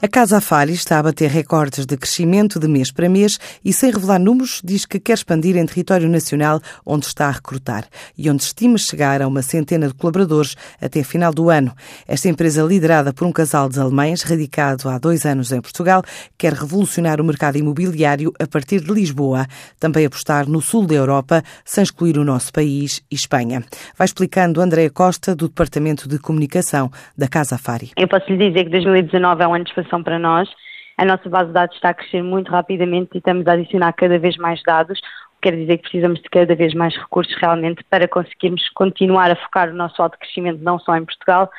[0.00, 3.90] A Casa Afari está a bater recordes de crescimento de mês para mês e, sem
[3.90, 7.84] revelar números, diz que quer expandir em território nacional onde está a recrutar
[8.16, 11.72] e onde estima chegar a uma centena de colaboradores até final do ano.
[12.06, 16.04] Esta empresa, liderada por um casal de alemães radicado há dois anos em Portugal,
[16.38, 19.46] quer revolucionar o mercado imobiliário a partir de Lisboa,
[19.80, 23.64] também apostar no sul da Europa, sem excluir o nosso país e Espanha.
[23.98, 27.90] Vai explicando Andréa Costa, do Departamento de Comunicação da Casa Afari.
[27.96, 30.48] Eu posso lhe dizer que 2019 é um ano de para nós.
[30.96, 34.18] A nossa base de dados está a crescer muito rapidamente e estamos a adicionar cada
[34.18, 35.00] vez mais dados,
[35.40, 39.70] quer dizer que precisamos de cada vez mais recursos realmente para conseguirmos continuar a focar
[39.70, 41.50] o nosso alto crescimento não só em Portugal,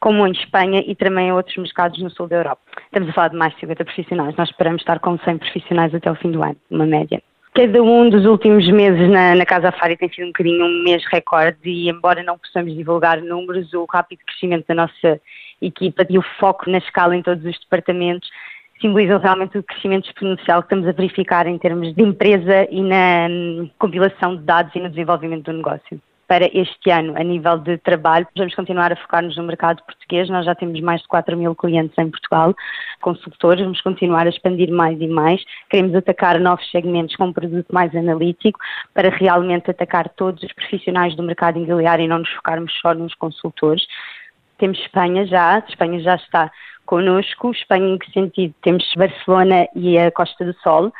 [0.00, 2.62] como em Espanha e também em outros mercados no sul da Europa.
[2.86, 6.10] Estamos a falar de mais de 50 profissionais, nós esperamos estar com 100 profissionais até
[6.10, 7.22] o fim do ano, uma média.
[7.56, 11.02] Cada um dos últimos meses na, na Casa Afari tem sido um bocadinho um mês
[11.10, 15.18] recorde e, embora não possamos divulgar números, o rápido crescimento da nossa
[15.62, 18.28] equipa e o foco na escala em todos os departamentos
[18.78, 23.26] simbolizam realmente o crescimento exponencial que estamos a verificar em termos de empresa e na
[23.30, 25.98] hum, compilação de dados e no desenvolvimento do negócio.
[26.28, 30.28] Para este ano, a nível de trabalho, vamos continuar a focar-nos no mercado português.
[30.28, 32.52] Nós já temos mais de 4 mil clientes em Portugal,
[33.00, 35.40] consultores, vamos continuar a expandir mais e mais.
[35.70, 38.58] Queremos atacar novos segmentos com um produto mais analítico
[38.92, 43.14] para realmente atacar todos os profissionais do mercado imobiliário e não nos focarmos só nos
[43.14, 43.86] consultores.
[44.58, 46.50] Temos Espanha já, Espanha já está
[46.86, 47.52] connosco.
[47.52, 48.54] Espanha em que sentido?
[48.62, 50.92] Temos Barcelona e a Costa do Sol,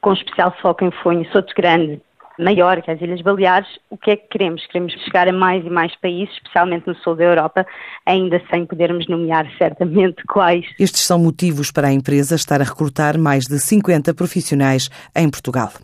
[0.00, 2.02] com especial foco em Fonho, Soto Grande,
[2.38, 3.68] Maiorca, as Ilhas Baleares.
[3.90, 4.64] O que é que queremos?
[4.66, 7.66] Queremos chegar a mais e mais países, especialmente no sul da Europa,
[8.06, 10.64] ainda sem podermos nomear certamente quais.
[10.78, 15.70] Estes são motivos para a empresa estar a recrutar mais de 50 profissionais em Portugal.